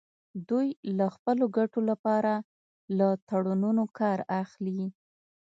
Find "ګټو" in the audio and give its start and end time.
1.57-1.79